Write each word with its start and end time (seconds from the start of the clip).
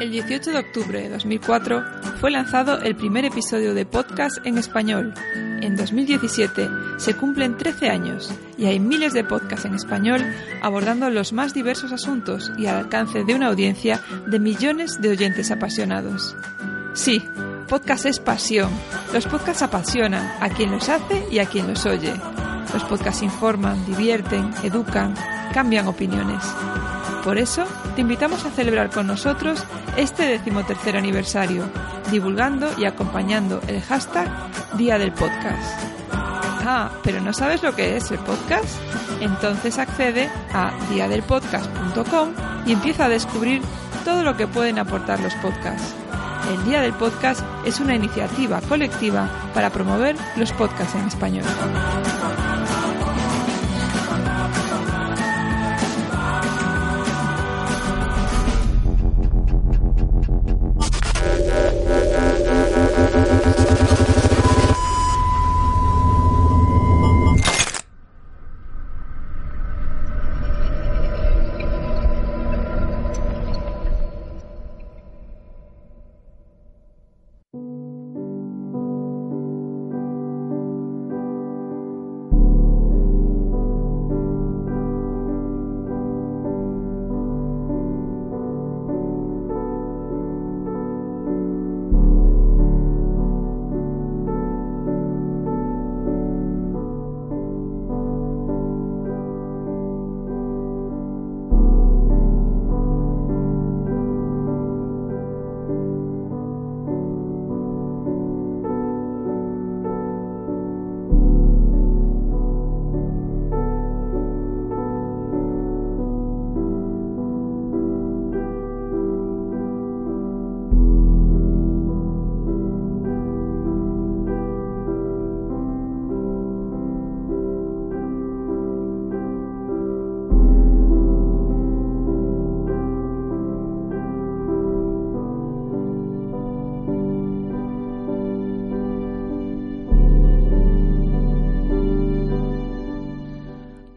El 0.00 0.12
18 0.12 0.52
de 0.52 0.58
octubre 0.58 1.02
de 1.02 1.10
2004 1.10 1.84
fue 2.20 2.30
lanzado 2.30 2.80
el 2.80 2.96
primer 2.96 3.26
episodio 3.26 3.74
de 3.74 3.84
podcast 3.84 4.38
en 4.46 4.56
español. 4.56 5.12
En 5.34 5.76
2017 5.76 6.70
se 6.96 7.14
cumplen 7.14 7.58
13 7.58 7.90
años 7.90 8.32
y 8.56 8.64
hay 8.64 8.80
miles 8.80 9.12
de 9.12 9.24
podcasts 9.24 9.66
en 9.66 9.74
español 9.74 10.24
abordando 10.62 11.10
los 11.10 11.34
más 11.34 11.52
diversos 11.52 11.92
asuntos 11.92 12.50
y 12.56 12.64
al 12.64 12.76
alcance 12.76 13.24
de 13.24 13.34
una 13.34 13.48
audiencia 13.48 14.00
de 14.26 14.38
millones 14.38 15.02
de 15.02 15.10
oyentes 15.10 15.50
apasionados. 15.50 16.34
Sí, 16.94 17.22
podcast 17.68 18.06
es 18.06 18.20
pasión. 18.20 18.70
Los 19.12 19.26
podcasts 19.26 19.62
apasionan 19.62 20.32
a 20.40 20.48
quien 20.48 20.70
los 20.70 20.88
hace 20.88 21.26
y 21.30 21.40
a 21.40 21.44
quien 21.44 21.68
los 21.68 21.84
oye. 21.84 22.14
Los 22.72 22.84
podcasts 22.84 23.22
informan, 23.22 23.84
divierten, 23.84 24.50
educan, 24.62 25.14
cambian 25.52 25.88
opiniones. 25.88 26.42
Por 27.24 27.38
eso, 27.38 27.64
te 27.94 28.00
invitamos 28.00 28.44
a 28.46 28.50
celebrar 28.50 28.90
con 28.90 29.06
nosotros 29.06 29.64
este 29.96 30.26
decimotercer 30.26 30.96
aniversario, 30.96 31.64
divulgando 32.10 32.68
y 32.78 32.86
acompañando 32.86 33.60
el 33.68 33.82
hashtag 33.82 34.28
Día 34.76 34.98
del 34.98 35.12
Podcast. 35.12 35.80
Ah, 36.12 36.90
pero 37.02 37.20
¿no 37.20 37.32
sabes 37.32 37.62
lo 37.62 37.74
que 37.74 37.96
es 37.96 38.10
el 38.10 38.18
podcast? 38.18 38.80
Entonces 39.20 39.78
accede 39.78 40.30
a 40.52 40.72
diadelpodcast.com 40.90 42.30
y 42.66 42.72
empieza 42.72 43.06
a 43.06 43.08
descubrir 43.08 43.62
todo 44.04 44.22
lo 44.22 44.36
que 44.36 44.46
pueden 44.46 44.78
aportar 44.78 45.20
los 45.20 45.34
podcasts. 45.36 45.94
El 46.50 46.64
Día 46.64 46.80
del 46.80 46.92
Podcast 46.94 47.42
es 47.64 47.80
una 47.80 47.94
iniciativa 47.94 48.60
colectiva 48.62 49.28
para 49.54 49.70
promover 49.70 50.16
los 50.36 50.52
podcasts 50.52 50.94
en 50.94 51.06
español. 51.06 51.44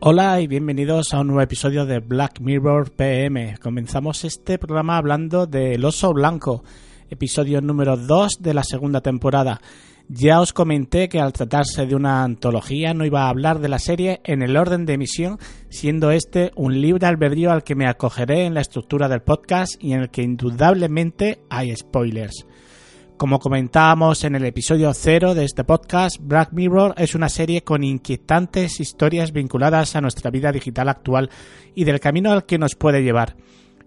Hola 0.05 0.41
y 0.41 0.47
bienvenidos 0.47 1.13
a 1.13 1.21
un 1.21 1.27
nuevo 1.27 1.41
episodio 1.41 1.85
de 1.85 1.99
Black 1.99 2.41
Mirror 2.41 2.91
PM. 2.91 3.55
Comenzamos 3.59 4.25
este 4.25 4.57
programa 4.57 4.97
hablando 4.97 5.47
de 5.47 5.75
El 5.75 5.85
oso 5.85 6.11
blanco, 6.11 6.65
episodio 7.09 7.61
número 7.61 7.95
2 7.95 8.39
de 8.41 8.53
la 8.53 8.65
segunda 8.65 8.99
temporada. 8.99 9.61
Ya 10.09 10.41
os 10.41 10.51
comenté 10.51 11.07
que 11.07 11.21
al 11.21 11.31
tratarse 11.31 11.85
de 11.85 11.95
una 11.95 12.25
antología 12.25 12.93
no 12.93 13.05
iba 13.05 13.23
a 13.23 13.29
hablar 13.29 13.59
de 13.59 13.69
la 13.69 13.79
serie 13.79 14.19
en 14.25 14.41
el 14.41 14.57
orden 14.57 14.85
de 14.85 14.95
emisión, 14.95 15.37
siendo 15.69 16.11
este 16.11 16.51
un 16.57 16.81
libre 16.81 17.07
albedrío 17.07 17.53
al 17.53 17.63
que 17.63 17.75
me 17.75 17.87
acogeré 17.87 18.43
en 18.43 18.55
la 18.55 18.59
estructura 18.59 19.07
del 19.07 19.21
podcast 19.21 19.81
y 19.81 19.93
en 19.93 20.01
el 20.01 20.09
que 20.09 20.21
indudablemente 20.21 21.39
hay 21.49 21.73
spoilers. 21.73 22.45
Como 23.17 23.39
comentábamos 23.39 24.23
en 24.23 24.35
el 24.35 24.43
episodio 24.43 24.91
cero 24.93 25.35
de 25.35 25.45
este 25.45 25.63
podcast, 25.63 26.17
Black 26.19 26.51
Mirror 26.51 26.95
es 26.97 27.15
una 27.15 27.29
serie 27.29 27.63
con 27.63 27.83
inquietantes 27.83 28.79
historias 28.79 29.31
vinculadas 29.31 29.95
a 29.95 30.01
nuestra 30.01 30.31
vida 30.31 30.51
digital 30.51 30.89
actual 30.89 31.29
y 31.75 31.83
del 31.83 31.99
camino 31.99 32.31
al 32.31 32.45
que 32.45 32.57
nos 32.57 32.75
puede 32.75 33.03
llevar. 33.03 33.37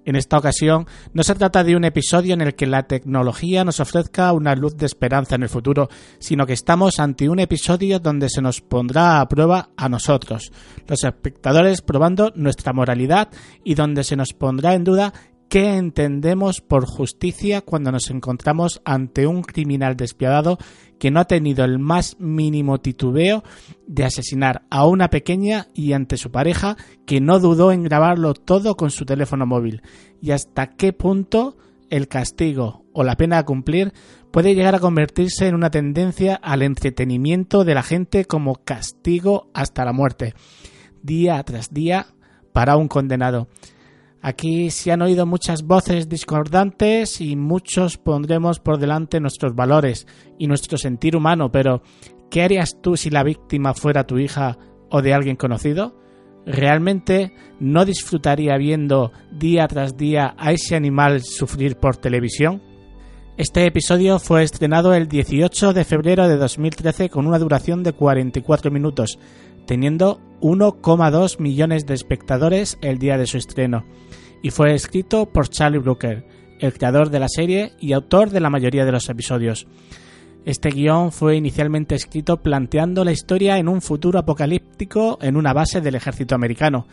En 0.04 0.14
esta 0.14 0.38
ocasión 0.38 0.86
no 1.12 1.24
se 1.24 1.34
trata 1.34 1.64
de 1.64 1.74
un 1.74 1.84
episodio 1.84 2.34
en 2.34 2.40
el 2.40 2.54
que 2.54 2.66
la 2.66 2.84
tecnología 2.84 3.64
nos 3.64 3.80
ofrezca 3.80 4.32
una 4.32 4.54
luz 4.54 4.76
de 4.76 4.86
esperanza 4.86 5.34
en 5.34 5.42
el 5.42 5.48
futuro, 5.48 5.88
sino 6.20 6.46
que 6.46 6.52
estamos 6.52 7.00
ante 7.00 7.28
un 7.28 7.40
episodio 7.40 7.98
donde 7.98 8.30
se 8.30 8.40
nos 8.40 8.60
pondrá 8.60 9.20
a 9.20 9.28
prueba 9.28 9.70
a 9.76 9.88
nosotros, 9.88 10.52
los 10.86 11.02
espectadores 11.02 11.82
probando 11.82 12.32
nuestra 12.36 12.72
moralidad 12.72 13.28
y 13.64 13.74
donde 13.74 14.04
se 14.04 14.14
nos 14.14 14.32
pondrá 14.32 14.74
en 14.74 14.84
duda 14.84 15.12
¿Qué 15.56 15.74
entendemos 15.74 16.60
por 16.60 16.84
justicia 16.84 17.62
cuando 17.62 17.90
nos 17.90 18.10
encontramos 18.10 18.82
ante 18.84 19.26
un 19.26 19.40
criminal 19.40 19.96
despiadado 19.96 20.58
que 20.98 21.10
no 21.10 21.18
ha 21.18 21.24
tenido 21.24 21.64
el 21.64 21.78
más 21.78 22.20
mínimo 22.20 22.78
titubeo 22.78 23.42
de 23.86 24.04
asesinar 24.04 24.66
a 24.68 24.84
una 24.86 25.08
pequeña 25.08 25.68
y 25.72 25.94
ante 25.94 26.18
su 26.18 26.30
pareja 26.30 26.76
que 27.06 27.22
no 27.22 27.40
dudó 27.40 27.72
en 27.72 27.84
grabarlo 27.84 28.34
todo 28.34 28.76
con 28.76 28.90
su 28.90 29.06
teléfono 29.06 29.46
móvil? 29.46 29.80
¿Y 30.20 30.32
hasta 30.32 30.66
qué 30.66 30.92
punto 30.92 31.56
el 31.88 32.06
castigo 32.06 32.84
o 32.92 33.02
la 33.02 33.16
pena 33.16 33.38
a 33.38 33.46
cumplir 33.46 33.94
puede 34.30 34.54
llegar 34.54 34.74
a 34.74 34.80
convertirse 34.80 35.48
en 35.48 35.54
una 35.54 35.70
tendencia 35.70 36.34
al 36.34 36.60
entretenimiento 36.60 37.64
de 37.64 37.74
la 37.74 37.82
gente 37.82 38.26
como 38.26 38.56
castigo 38.56 39.48
hasta 39.54 39.86
la 39.86 39.94
muerte, 39.94 40.34
día 41.02 41.42
tras 41.44 41.72
día 41.72 42.08
para 42.52 42.76
un 42.76 42.88
condenado? 42.88 43.48
Aquí 44.26 44.70
se 44.72 44.90
han 44.90 45.02
oído 45.02 45.24
muchas 45.24 45.62
voces 45.62 46.08
discordantes 46.08 47.20
y 47.20 47.36
muchos 47.36 47.96
pondremos 47.96 48.58
por 48.58 48.76
delante 48.76 49.20
nuestros 49.20 49.54
valores 49.54 50.04
y 50.36 50.48
nuestro 50.48 50.78
sentir 50.78 51.14
humano, 51.14 51.52
pero 51.52 51.80
¿qué 52.28 52.42
harías 52.42 52.80
tú 52.82 52.96
si 52.96 53.08
la 53.08 53.22
víctima 53.22 53.72
fuera 53.72 54.04
tu 54.04 54.18
hija 54.18 54.58
o 54.90 55.00
de 55.00 55.14
alguien 55.14 55.36
conocido? 55.36 55.96
¿Realmente 56.44 57.34
no 57.60 57.84
disfrutaría 57.84 58.56
viendo 58.56 59.12
día 59.30 59.68
tras 59.68 59.96
día 59.96 60.34
a 60.36 60.50
ese 60.50 60.74
animal 60.74 61.22
sufrir 61.22 61.76
por 61.76 61.96
televisión? 61.96 62.60
Este 63.36 63.64
episodio 63.64 64.18
fue 64.18 64.42
estrenado 64.42 64.92
el 64.92 65.06
18 65.06 65.72
de 65.72 65.84
febrero 65.84 66.26
de 66.26 66.36
2013 66.36 67.10
con 67.10 67.28
una 67.28 67.38
duración 67.38 67.84
de 67.84 67.92
44 67.92 68.72
minutos, 68.72 69.20
teniendo 69.66 70.20
1,2 70.40 71.40
millones 71.40 71.86
de 71.86 71.94
espectadores 71.94 72.78
el 72.82 72.98
día 72.98 73.18
de 73.18 73.26
su 73.26 73.36
estreno, 73.36 73.84
y 74.42 74.50
fue 74.50 74.74
escrito 74.74 75.26
por 75.26 75.48
Charlie 75.48 75.78
Brooker, 75.78 76.24
el 76.60 76.72
creador 76.72 77.10
de 77.10 77.20
la 77.20 77.28
serie 77.28 77.72
y 77.80 77.92
autor 77.92 78.30
de 78.30 78.40
la 78.40 78.50
mayoría 78.50 78.84
de 78.84 78.92
los 78.92 79.08
episodios. 79.08 79.66
Este 80.44 80.70
guion 80.70 81.10
fue 81.10 81.36
inicialmente 81.36 81.96
escrito 81.96 82.36
planteando 82.36 83.04
la 83.04 83.10
historia 83.10 83.58
en 83.58 83.68
un 83.68 83.82
futuro 83.82 84.20
apocalíptico 84.20 85.18
en 85.20 85.36
una 85.36 85.52
base 85.52 85.80
del 85.80 85.96
ejército 85.96 86.36
americano, 86.36 86.86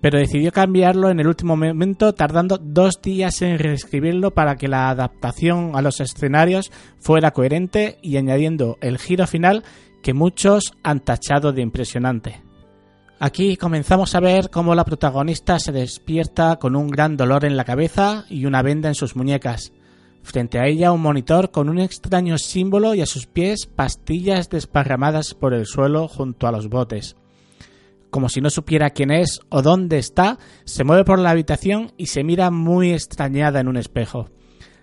pero 0.00 0.18
decidió 0.18 0.52
cambiarlo 0.52 1.10
en 1.10 1.18
el 1.18 1.26
último 1.26 1.56
momento 1.56 2.14
tardando 2.14 2.58
dos 2.58 3.00
días 3.02 3.42
en 3.42 3.58
reescribirlo 3.58 4.32
para 4.32 4.56
que 4.56 4.68
la 4.68 4.90
adaptación 4.90 5.72
a 5.74 5.82
los 5.82 6.00
escenarios 6.00 6.70
fuera 6.98 7.30
coherente 7.30 7.98
y 8.02 8.16
añadiendo 8.16 8.76
el 8.80 8.98
giro 8.98 9.26
final 9.26 9.64
que 10.02 10.14
muchos 10.14 10.74
han 10.82 11.00
tachado 11.00 11.52
de 11.52 11.62
impresionante. 11.62 12.42
Aquí 13.20 13.56
comenzamos 13.56 14.14
a 14.14 14.20
ver 14.20 14.48
cómo 14.48 14.76
la 14.76 14.84
protagonista 14.84 15.58
se 15.58 15.72
despierta 15.72 16.56
con 16.56 16.76
un 16.76 16.88
gran 16.88 17.16
dolor 17.16 17.44
en 17.44 17.56
la 17.56 17.64
cabeza 17.64 18.24
y 18.28 18.44
una 18.44 18.62
venda 18.62 18.88
en 18.88 18.94
sus 18.94 19.16
muñecas. 19.16 19.72
Frente 20.22 20.60
a 20.60 20.66
ella 20.66 20.92
un 20.92 21.00
monitor 21.00 21.50
con 21.50 21.68
un 21.68 21.80
extraño 21.80 22.38
símbolo 22.38 22.94
y 22.94 23.00
a 23.00 23.06
sus 23.06 23.26
pies 23.26 23.66
pastillas 23.66 24.50
desparramadas 24.50 25.34
por 25.34 25.52
el 25.52 25.66
suelo 25.66 26.06
junto 26.06 26.46
a 26.46 26.52
los 26.52 26.68
botes. 26.68 27.16
Como 28.10 28.28
si 28.28 28.40
no 28.40 28.50
supiera 28.50 28.90
quién 28.90 29.10
es 29.10 29.40
o 29.48 29.62
dónde 29.62 29.98
está, 29.98 30.38
se 30.64 30.84
mueve 30.84 31.04
por 31.04 31.18
la 31.18 31.30
habitación 31.30 31.92
y 31.96 32.06
se 32.06 32.22
mira 32.22 32.50
muy 32.50 32.92
extrañada 32.92 33.58
en 33.60 33.68
un 33.68 33.76
espejo. 33.76 34.30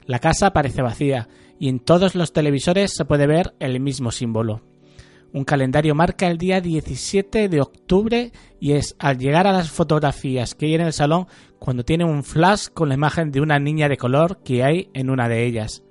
La 0.06 0.20
casa 0.20 0.52
parece 0.52 0.82
vacía 0.82 1.30
y 1.58 1.70
en 1.70 1.80
todos 1.80 2.16
los 2.16 2.34
televisores 2.34 2.94
se 2.94 3.06
puede 3.06 3.28
ver 3.28 3.56
el 3.60 3.80
mismo 3.80 4.12
símbolo. 4.12 4.62
Un 5.36 5.44
calendario 5.44 5.96
marca 5.96 6.28
el 6.28 6.38
día 6.38 6.62
17 6.62 7.50
de 7.50 7.60
octubre 7.60 8.32
y 8.58 8.72
es 8.72 8.96
al 9.00 9.18
llegar 9.18 9.48
a 9.48 9.52
las 9.52 9.70
fotografías 9.70 10.56
que 10.56 10.68
hay 10.68 10.76
en 10.76 10.80
el 10.80 10.94
salón 10.94 11.28
cuando 11.60 11.84
tiene 11.84 12.06
un 12.06 12.24
flash 12.24 12.70
con 12.74 12.88
la 12.88 12.96
imagen 12.96 13.32
de 13.34 13.42
una 13.42 13.60
niña 13.60 13.90
de 13.90 13.98
color 13.98 14.42
que 14.46 14.64
hay 14.64 14.90
en 14.94 15.10
una 15.10 15.28
de 15.28 15.46
ellas. 15.46 15.84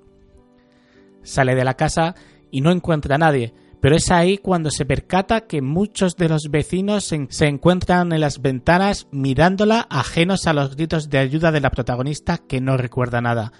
Sale 1.21 1.53
de 1.53 1.63
la 1.63 1.75
casa 1.75 2.15
y 2.49 2.61
no 2.61 2.71
encuentra 2.71 3.13
a 3.13 3.19
nadie, 3.19 3.53
pero 3.81 3.95
es 3.95 4.09
ahí 4.09 4.39
cuando 4.39 4.71
se 4.71 4.83
percata 4.83 5.41
que 5.41 5.61
muchos 5.61 6.15
de 6.15 6.27
los 6.27 6.49
vecinos 6.49 7.13
se 7.29 7.45
encuentran 7.45 8.13
en 8.13 8.21
las 8.21 8.41
ventanas 8.41 9.07
mirándola 9.11 9.85
ajenos 9.91 10.47
a 10.47 10.53
los 10.53 10.75
gritos 10.75 11.11
de 11.11 11.19
ayuda 11.19 11.51
de 11.51 11.61
la 11.61 11.69
protagonista 11.69 12.39
que 12.39 12.61
no 12.61 12.77
recuerda 12.77 13.21
nada. 13.21 13.51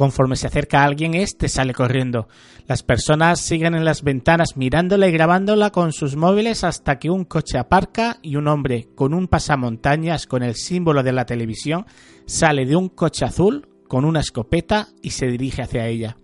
Conforme 0.00 0.34
se 0.36 0.46
acerca 0.46 0.80
a 0.80 0.84
alguien, 0.84 1.12
este 1.12 1.46
sale 1.50 1.74
corriendo. 1.74 2.26
Las 2.66 2.82
personas 2.82 3.38
siguen 3.38 3.74
en 3.74 3.84
las 3.84 4.02
ventanas 4.02 4.56
mirándola 4.56 5.06
y 5.06 5.12
grabándola 5.12 5.72
con 5.72 5.92
sus 5.92 6.16
móviles 6.16 6.64
hasta 6.64 6.98
que 6.98 7.10
un 7.10 7.26
coche 7.26 7.58
aparca 7.58 8.16
y 8.22 8.36
un 8.36 8.48
hombre 8.48 8.88
con 8.94 9.12
un 9.12 9.28
pasamontañas 9.28 10.26
con 10.26 10.42
el 10.42 10.54
símbolo 10.54 11.02
de 11.02 11.12
la 11.12 11.26
televisión 11.26 11.84
sale 12.24 12.64
de 12.64 12.76
un 12.76 12.88
coche 12.88 13.26
azul 13.26 13.68
con 13.88 14.06
una 14.06 14.20
escopeta 14.20 14.88
y 15.02 15.10
se 15.10 15.26
dirige 15.26 15.60
hacia 15.60 15.86
ella. 15.86 16.16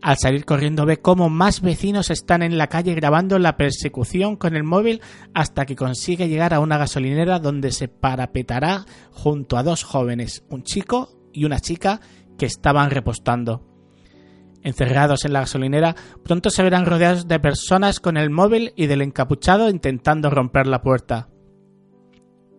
Al 0.00 0.16
salir 0.18 0.44
corriendo 0.44 0.84
ve 0.84 0.96
cómo 0.96 1.30
más 1.30 1.60
vecinos 1.60 2.10
están 2.10 2.42
en 2.42 2.58
la 2.58 2.66
calle 2.66 2.96
grabando 2.96 3.38
la 3.38 3.56
persecución 3.56 4.34
con 4.34 4.56
el 4.56 4.64
móvil 4.64 5.02
hasta 5.34 5.66
que 5.66 5.76
consigue 5.76 6.26
llegar 6.26 6.52
a 6.52 6.58
una 6.58 6.78
gasolinera 6.78 7.38
donde 7.38 7.70
se 7.70 7.86
parapetará 7.86 8.86
junto 9.12 9.56
a 9.56 9.62
dos 9.62 9.84
jóvenes, 9.84 10.42
un 10.48 10.64
chico 10.64 11.10
y 11.32 11.44
una 11.44 11.60
chica 11.60 12.00
que 12.42 12.46
estaban 12.46 12.90
repostando. 12.90 13.62
Encerrados 14.64 15.24
en 15.24 15.32
la 15.32 15.42
gasolinera, 15.42 15.94
pronto 16.24 16.50
se 16.50 16.64
verán 16.64 16.86
rodeados 16.86 17.28
de 17.28 17.38
personas 17.38 18.00
con 18.00 18.16
el 18.16 18.30
móvil 18.30 18.72
y 18.74 18.88
del 18.88 19.02
encapuchado 19.02 19.68
intentando 19.68 20.28
romper 20.28 20.66
la 20.66 20.82
puerta. 20.82 21.28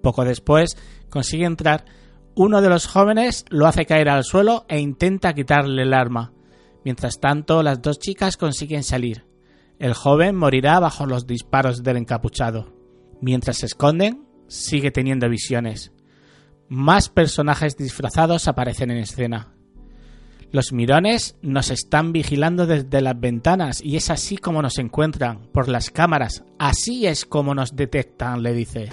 Poco 0.02 0.24
después 0.24 0.78
consigue 1.10 1.44
entrar. 1.44 1.84
Uno 2.34 2.62
de 2.62 2.70
los 2.70 2.88
jóvenes 2.88 3.44
lo 3.50 3.68
hace 3.68 3.86
caer 3.86 4.08
al 4.08 4.24
suelo 4.24 4.64
e 4.70 4.80
intenta 4.80 5.34
quitarle 5.34 5.82
el 5.82 5.94
arma. 5.94 6.32
Mientras 6.86 7.20
tanto, 7.20 7.62
las 7.62 7.82
dos 7.82 8.00
chicas 8.00 8.38
consiguen 8.38 8.84
salir. 8.84 9.26
El 9.80 9.94
joven 9.96 10.38
morirá 10.38 10.80
bajo 10.80 11.06
los 11.06 11.28
disparos 11.28 11.84
del 11.84 11.98
encapuchado. 11.98 12.74
Mientras 13.20 13.58
se 13.58 13.66
esconden, 13.66 14.30
sigue 14.48 14.92
teniendo 14.92 15.28
visiones. 15.28 15.92
Más 16.70 17.10
personajes 17.10 17.76
disfrazados 17.76 18.48
aparecen 18.48 18.90
en 18.90 19.00
escena. 19.00 19.54
Los 20.54 20.72
mirones 20.72 21.36
nos 21.42 21.72
están 21.72 22.14
vigilando 22.14 22.68
desde 22.68 23.02
las 23.02 23.20
ventanas 23.20 23.82
y 23.84 23.96
es 23.96 24.12
así 24.12 24.38
como 24.38 24.62
nos 24.62 24.78
encuentran, 24.78 25.48
por 25.52 25.68
las 25.68 25.90
cámaras. 25.90 26.44
Así 26.60 27.08
es 27.08 27.26
como 27.26 27.56
nos 27.56 27.76
detectan, 27.76 28.44
le 28.44 28.54
dice. 28.54 28.90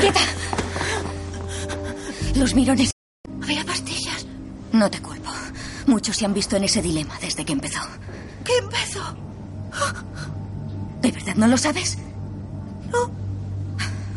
¡Quieta! 0.00 0.20
Los 2.36 2.54
mirones. 2.54 2.92
Había 3.42 3.64
pastillas. 3.64 4.24
No 4.70 4.88
te 4.88 5.02
culpo. 5.02 5.32
Muchos 5.88 6.16
se 6.16 6.26
han 6.26 6.32
visto 6.32 6.54
en 6.54 6.62
ese 6.62 6.80
dilema 6.80 7.18
desde 7.20 7.44
que 7.44 7.54
empezó. 7.54 7.80
¿Qué 8.44 8.56
empezó? 8.58 9.16
¿De 11.26 11.32
verdad 11.32 11.44
no 11.44 11.48
lo 11.48 11.58
sabes? 11.58 11.98
No. 12.92 13.10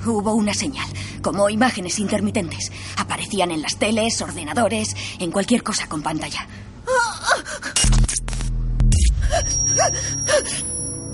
Hubo 0.06 0.36
una 0.36 0.54
señal, 0.54 0.88
como 1.24 1.50
imágenes 1.50 1.98
intermitentes. 1.98 2.72
Aparecían 2.98 3.50
en 3.50 3.64
las 3.64 3.78
teles, 3.78 4.22
ordenadores, 4.22 4.96
en 5.18 5.32
cualquier 5.32 5.64
cosa 5.64 5.90
con 5.90 6.04
pantalla. 6.04 6.48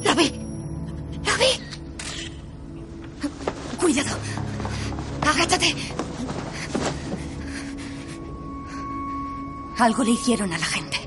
La 0.04 0.14
vi. 0.16 0.34
La 1.24 1.38
vi. 1.38 1.62
Cuidado. 3.80 4.18
Agáchate. 5.22 5.76
Algo 9.80 10.04
le 10.04 10.12
hicieron 10.12 10.52
a 10.52 10.58
la 10.58 10.66
gente. 10.66 10.98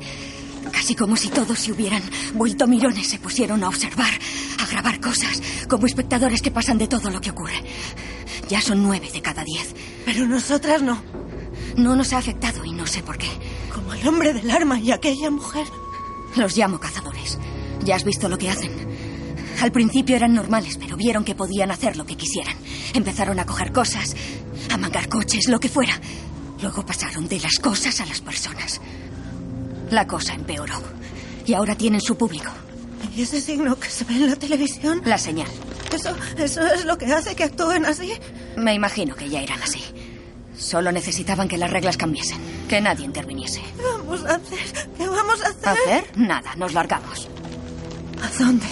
Casi 0.73 0.95
como 0.95 1.15
si 1.15 1.29
todos 1.29 1.59
se 1.59 1.73
hubieran 1.73 2.03
vuelto 2.33 2.67
mirones, 2.67 3.07
se 3.09 3.19
pusieron 3.19 3.63
a 3.65 3.69
observar, 3.69 4.13
cosas, 4.97 5.43
como 5.69 5.87
espectadores 5.87 6.41
que 6.43 6.51
pasan 6.51 6.79
de 6.79 6.89
todo 6.89 7.11
lo 7.11 7.21
que 7.21 7.31
ocurre. 7.31 7.63
Ya 8.49 8.61
son 8.61 8.83
nueve 8.83 9.11
de 9.13 9.21
cada 9.21 9.45
diez. 9.45 9.75
Pero 10.05 10.27
nosotras 10.27 10.83
no. 10.83 11.03
No 11.77 11.95
nos 11.95 12.13
ha 12.13 12.19
afectado 12.19 12.65
y 12.65 12.73
no 12.73 12.87
sé 12.87 13.03
por 13.03 13.19
qué. 13.19 13.29
Como 13.73 13.93
el 13.93 14.07
hombre 14.09 14.33
del 14.33 14.51
arma 14.51 14.81
y 14.81 14.91
aquella 14.91 15.31
mujer. 15.31 15.67
Los 16.37 16.57
llamo 16.57 16.81
cazadores. 16.81 17.39
Ya 17.85 17.97
has 17.97 18.05
visto 18.05 18.29
lo 18.29 18.39
que 18.39 18.51
hacen. 18.51 18.73
Al 19.61 19.73
principio 19.73 20.17
eran 20.17 20.35
normales, 20.35 20.79
pero 20.79 20.97
vieron 20.97 21.25
que 21.25 21.35
podían 21.35 21.71
hacer 21.71 21.97
lo 21.97 22.07
que 22.07 22.17
quisieran. 22.17 22.57
Empezaron 22.95 23.39
a 23.39 23.47
coger 23.47 23.73
cosas, 23.73 24.15
a 24.71 24.77
mangar 24.77 25.09
coches, 25.09 25.49
lo 25.49 25.61
que 25.61 25.69
fuera. 25.69 26.01
Luego 26.63 26.85
pasaron 26.85 27.29
de 27.29 27.41
las 27.41 27.59
cosas 27.59 28.01
a 28.01 28.07
las 28.07 28.21
personas. 28.21 28.81
La 29.91 30.07
cosa 30.07 30.35
empeoró. 30.35 30.81
Y 31.47 31.55
ahora 31.55 31.75
tienen 31.75 32.01
su 32.01 32.17
público. 32.17 32.51
¿Y 33.19 33.23
ese 33.23 33.41
signo 33.41 33.75
que 33.75 33.91
se 33.91 34.05
ve 34.05 34.15
en 34.15 34.31
la 34.31 34.37
televisión? 34.37 35.03
La 35.05 35.19
señal. 35.19 35.49
¿Eso, 35.93 36.15
¿Eso 36.37 36.65
es 36.65 36.85
lo 36.85 36.97
que 36.97 37.07
hace 37.07 37.35
que 37.35 37.43
actúen 37.43 37.85
así? 37.85 38.13
Me 38.57 38.75
imagino 38.75 39.17
que 39.17 39.29
ya 39.29 39.43
irán 39.43 39.61
así. 39.61 39.83
Solo 40.57 40.93
necesitaban 40.93 41.49
que 41.49 41.59
las 41.59 41.69
reglas 41.69 41.97
cambiesen. 41.97 42.39
Que 42.69 42.81
nadie 42.81 43.05
interviniese. 43.05 43.61
¿Qué 43.61 43.83
vamos 43.83 44.25
a 44.25 44.37
hacer? 44.37 44.89
¿Qué 44.97 45.09
vamos 45.09 45.43
a 45.43 45.49
hacer? 45.49 45.69
¿Hacer? 45.69 46.17
Nada, 46.17 46.55
nos 46.55 46.75
largamos. 46.75 47.29
¿A 48.23 48.39
dónde? 48.39 48.67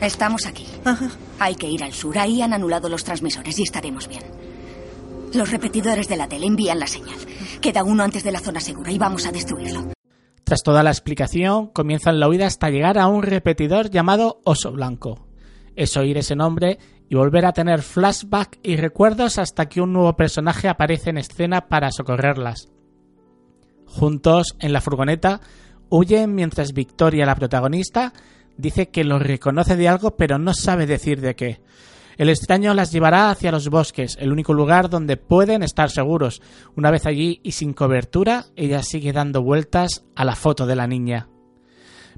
Estamos 0.00 0.46
aquí. 0.46 0.68
Ajá. 0.84 1.10
Hay 1.40 1.56
que 1.56 1.66
ir 1.66 1.82
al 1.82 1.94
sur. 1.94 2.16
Ahí 2.16 2.40
han 2.40 2.52
anulado 2.52 2.88
los 2.88 3.02
transmisores 3.02 3.58
y 3.58 3.64
estaremos 3.64 4.06
bien. 4.06 4.22
Los 5.34 5.50
repetidores 5.50 6.06
de 6.06 6.16
la 6.16 6.28
tele 6.28 6.46
envían 6.46 6.78
la 6.78 6.86
señal. 6.86 7.18
Queda 7.60 7.82
uno 7.82 8.04
antes 8.04 8.22
de 8.22 8.30
la 8.30 8.38
zona 8.38 8.60
segura 8.60 8.92
y 8.92 8.98
vamos 8.98 9.26
a 9.26 9.32
destruirlo. 9.32 9.92
Tras 10.44 10.62
toda 10.62 10.82
la 10.82 10.90
explicación, 10.90 11.68
comienzan 11.68 12.20
la 12.20 12.28
huida 12.28 12.46
hasta 12.46 12.70
llegar 12.70 12.98
a 12.98 13.06
un 13.06 13.22
repetidor 13.22 13.90
llamado 13.90 14.40
Oso 14.44 14.72
Blanco. 14.72 15.26
Es 15.76 15.96
oír 15.96 16.18
ese 16.18 16.36
nombre 16.36 16.78
y 17.08 17.14
volver 17.14 17.46
a 17.46 17.52
tener 17.52 17.82
flashback 17.82 18.58
y 18.62 18.76
recuerdos 18.76 19.38
hasta 19.38 19.68
que 19.68 19.80
un 19.80 19.92
nuevo 19.92 20.16
personaje 20.16 20.68
aparece 20.68 21.10
en 21.10 21.18
escena 21.18 21.68
para 21.68 21.90
socorrerlas. 21.90 22.68
Juntos, 23.86 24.56
en 24.60 24.72
la 24.72 24.80
furgoneta, 24.80 25.40
huyen 25.90 26.34
mientras 26.34 26.72
Victoria, 26.72 27.26
la 27.26 27.34
protagonista, 27.34 28.12
dice 28.56 28.88
que 28.88 29.04
lo 29.04 29.18
reconoce 29.18 29.76
de 29.76 29.88
algo 29.88 30.16
pero 30.16 30.38
no 30.38 30.54
sabe 30.54 30.86
decir 30.86 31.20
de 31.20 31.34
qué. 31.36 31.60
El 32.18 32.28
extraño 32.28 32.74
las 32.74 32.92
llevará 32.92 33.30
hacia 33.30 33.52
los 33.52 33.68
bosques, 33.68 34.16
el 34.20 34.32
único 34.32 34.52
lugar 34.52 34.90
donde 34.90 35.16
pueden 35.16 35.62
estar 35.62 35.90
seguros. 35.90 36.42
Una 36.76 36.90
vez 36.90 37.06
allí 37.06 37.40
y 37.42 37.52
sin 37.52 37.72
cobertura, 37.72 38.46
ella 38.56 38.82
sigue 38.82 39.12
dando 39.12 39.42
vueltas 39.42 40.04
a 40.14 40.24
la 40.24 40.36
foto 40.36 40.66
de 40.66 40.76
la 40.76 40.86
niña. 40.86 41.28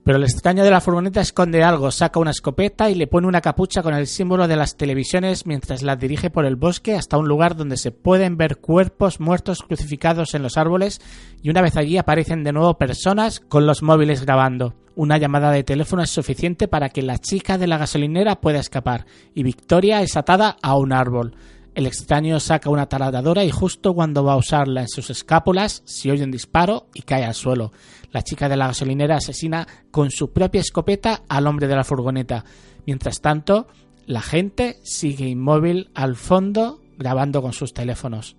Pero 0.05 0.19
el 0.19 0.25
extraño 0.25 0.65
de 0.65 0.71
la 0.71 0.83
furgoneta 0.83 1.23
esconde 1.23 1.63
algo, 1.63 1.91
saca 1.91 2.21
una 2.21 2.33
escopeta 2.33 2.91
y 2.91 2.95
le 2.95 3.07
pone 3.07 3.27
una 3.27 3.41
capucha 3.41 3.83
con 3.83 3.95
el 3.95 4.07
símbolo 4.07 4.47
de 4.47 4.57
las 4.57 4.77
televisiones 4.77 5.47
mientras 5.47 5.83
la 5.83 5.97
dirige 5.97 6.29
por 6.29 6.45
el 6.45 6.57
bosque 6.57 6.95
hasta 6.95 7.17
un 7.17 7.27
lugar 7.27 7.57
donde 7.57 7.79
se 7.79 7.91
pueden 7.91 8.37
ver 8.37 8.59
cuerpos 8.59 9.19
muertos 9.19 9.63
crucificados 9.63 10.35
en 10.35 10.43
los 10.43 10.59
árboles 10.59 11.01
y 11.43 11.49
una 11.49 11.63
vez 11.63 11.79
allí 11.79 11.97
aparecen 11.97 12.45
de 12.45 12.53
nuevo 12.53 12.77
personas 12.77 13.41
con 13.41 13.67
los 13.67 13.83
móviles 13.83 14.27
grabando. 14.27 14.75
Una 14.95 15.17
llamada 15.17 15.51
de 15.51 15.65
teléfono 15.65 16.03
es 16.03 16.11
suficiente 16.11 16.69
para 16.69 16.91
que 16.91 17.01
la 17.01 17.17
chica 17.17 17.57
de 17.57 17.67
la 17.67 17.79
gasolinera 17.79 18.43
pueda 18.43 18.61
escapar 18.61 19.07
y 19.35 19.43
Victoria 19.43 20.03
es 20.03 20.19
atada 20.19 20.59
a 20.61 20.77
un 20.77 20.93
árbol. 20.93 21.35
El 21.75 21.87
extraño 21.87 22.39
saca 22.39 22.71
una 22.71 22.87
taladradora 22.87 23.45
y 23.45 23.51
justo 23.51 23.95
cuando 23.95 24.23
va 24.23 24.35
a 24.35 24.37
usarla 24.37 24.83
en 24.83 24.89
sus 24.89 25.11
escápulas 25.11 25.83
se 25.85 26.11
oye 26.11 26.23
un 26.23 26.31
disparo 26.31 26.87
y 26.95 27.03
cae 27.03 27.25
al 27.25 27.35
suelo. 27.35 27.73
La 28.13 28.23
chica 28.23 28.49
de 28.49 28.57
la 28.57 28.69
gasolinera 28.69 29.17
asesina 29.17 29.67
con 29.91 30.13
su 30.13 30.33
propia 30.33 30.61
escopeta 30.61 31.23
al 31.29 31.49
hombre 31.49 31.67
de 31.67 31.75
la 31.75 31.83
furgoneta. 31.83 32.45
Mientras 32.87 33.21
tanto, 33.21 33.67
la 34.07 34.21
gente 34.21 34.79
sigue 34.85 35.27
inmóvil 35.27 35.91
al 35.95 36.15
fondo 36.15 36.81
grabando 36.97 37.43
con 37.43 37.53
sus 37.53 37.75
teléfonos. 37.75 38.37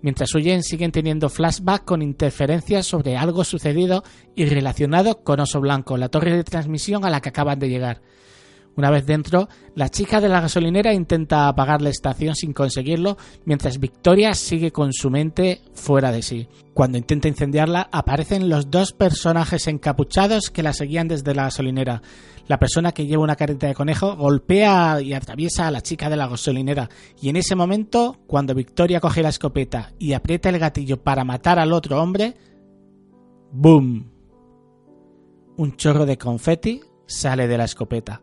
Mientras 0.00 0.32
huyen 0.34 0.62
siguen 0.62 0.92
teniendo 0.92 1.30
flashback 1.30 1.84
con 1.84 2.02
interferencias 2.02 2.86
sobre 2.86 3.16
algo 3.16 3.42
sucedido 3.42 4.04
y 4.36 4.44
relacionado 4.44 5.24
con 5.24 5.40
Oso 5.40 5.60
Blanco, 5.60 5.96
la 5.96 6.08
torre 6.08 6.36
de 6.36 6.44
transmisión 6.44 7.04
a 7.04 7.10
la 7.10 7.20
que 7.20 7.30
acaban 7.30 7.58
de 7.58 7.68
llegar. 7.68 8.00
Una 8.76 8.90
vez 8.90 9.06
dentro, 9.06 9.48
la 9.76 9.88
chica 9.88 10.20
de 10.20 10.28
la 10.28 10.40
gasolinera 10.40 10.92
intenta 10.92 11.46
apagar 11.46 11.80
la 11.80 11.90
estación 11.90 12.34
sin 12.34 12.52
conseguirlo, 12.52 13.16
mientras 13.44 13.78
Victoria 13.78 14.34
sigue 14.34 14.72
con 14.72 14.92
su 14.92 15.10
mente 15.10 15.60
fuera 15.74 16.10
de 16.10 16.22
sí. 16.22 16.48
Cuando 16.72 16.98
intenta 16.98 17.28
incendiarla, 17.28 17.88
aparecen 17.92 18.48
los 18.48 18.72
dos 18.72 18.92
personajes 18.92 19.68
encapuchados 19.68 20.50
que 20.50 20.64
la 20.64 20.72
seguían 20.72 21.06
desde 21.06 21.34
la 21.34 21.44
gasolinera. 21.44 22.02
La 22.48 22.58
persona 22.58 22.90
que 22.90 23.06
lleva 23.06 23.22
una 23.22 23.36
careta 23.36 23.68
de 23.68 23.74
conejo 23.74 24.16
golpea 24.16 25.00
y 25.00 25.14
atraviesa 25.14 25.68
a 25.68 25.70
la 25.70 25.80
chica 25.80 26.10
de 26.10 26.16
la 26.16 26.26
gasolinera, 26.26 26.90
y 27.20 27.28
en 27.28 27.36
ese 27.36 27.54
momento, 27.54 28.18
cuando 28.26 28.54
Victoria 28.54 28.98
coge 28.98 29.22
la 29.22 29.28
escopeta 29.28 29.92
y 30.00 30.14
aprieta 30.14 30.48
el 30.48 30.58
gatillo 30.58 31.00
para 31.00 31.24
matar 31.24 31.60
al 31.60 31.72
otro 31.72 32.02
hombre, 32.02 32.34
¡boom! 33.52 34.10
Un 35.56 35.76
chorro 35.76 36.06
de 36.06 36.18
confeti 36.18 36.80
sale 37.06 37.46
de 37.46 37.56
la 37.56 37.64
escopeta. 37.64 38.20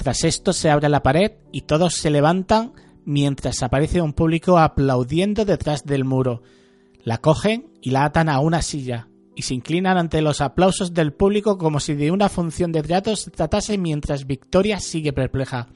Tras 0.00 0.24
esto 0.24 0.54
se 0.54 0.70
abre 0.70 0.88
la 0.88 1.02
pared 1.02 1.32
y 1.52 1.60
todos 1.60 1.96
se 1.96 2.08
levantan 2.08 2.72
mientras 3.04 3.62
aparece 3.62 4.00
un 4.00 4.14
público 4.14 4.58
aplaudiendo 4.58 5.44
detrás 5.44 5.84
del 5.84 6.06
muro. 6.06 6.42
La 7.04 7.18
cogen 7.18 7.70
y 7.82 7.90
la 7.90 8.06
atan 8.06 8.30
a 8.30 8.40
una 8.40 8.62
silla 8.62 9.08
y 9.36 9.42
se 9.42 9.52
inclinan 9.52 9.98
ante 9.98 10.22
los 10.22 10.40
aplausos 10.40 10.94
del 10.94 11.12
público 11.12 11.58
como 11.58 11.80
si 11.80 11.92
de 11.92 12.10
una 12.10 12.30
función 12.30 12.72
de 12.72 12.82
teatro 12.82 13.14
se 13.14 13.30
tratase 13.30 13.76
mientras 13.76 14.26
Victoria 14.26 14.80
sigue 14.80 15.12
perpleja. 15.12 15.68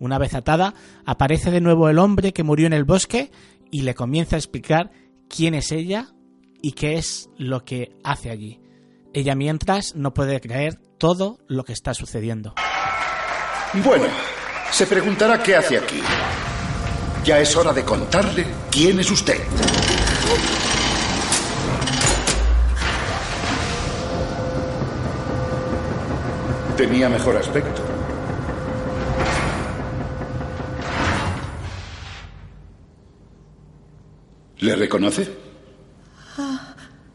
Una 0.00 0.16
vez 0.16 0.32
atada, 0.32 0.72
aparece 1.04 1.50
de 1.50 1.60
nuevo 1.60 1.90
el 1.90 1.98
hombre 1.98 2.32
que 2.32 2.44
murió 2.44 2.66
en 2.66 2.72
el 2.72 2.84
bosque 2.84 3.30
y 3.70 3.82
le 3.82 3.94
comienza 3.94 4.36
a 4.36 4.38
explicar 4.38 4.92
quién 5.28 5.52
es 5.52 5.72
ella 5.72 6.14
y 6.62 6.72
qué 6.72 6.94
es 6.94 7.28
lo 7.36 7.66
que 7.66 7.92
hace 8.02 8.30
allí. 8.30 8.62
Ella 9.12 9.34
mientras 9.34 9.94
no 9.94 10.14
puede 10.14 10.40
creer 10.40 10.80
todo 10.96 11.38
lo 11.48 11.64
que 11.64 11.74
está 11.74 11.92
sucediendo. 11.92 12.54
Bueno, 13.74 14.04
se 14.70 14.86
preguntará 14.86 15.42
qué 15.42 15.56
hace 15.56 15.78
aquí. 15.78 16.02
Ya 17.24 17.38
es 17.40 17.56
hora 17.56 17.72
de 17.72 17.82
contarle 17.84 18.44
quién 18.70 19.00
es 19.00 19.10
usted. 19.10 19.40
Tenía 26.76 27.08
mejor 27.08 27.36
aspecto. 27.36 27.82
¿Le 34.58 34.76
reconoce? 34.76 35.28